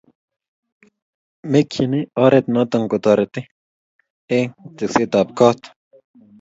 mekchini 1.51 1.99
oret 2.25 2.45
noto 2.53 2.77
kotorit 2.91 3.33
eng' 4.37 4.53
teksetab 4.77 5.27
koot. 5.39 5.59